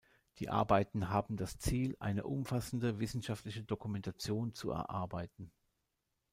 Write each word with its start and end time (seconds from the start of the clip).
Die 0.39 0.49
Arbeiten 0.49 1.09
haben 1.09 1.37
das 1.37 1.59
Ziel, 1.59 1.95
eine 1.99 2.23
umfassende 2.23 2.99
wissenschaftliche 2.99 3.61
Dokumentation 3.61 4.51
zu 4.55 4.71
erarbeiten. 4.71 5.51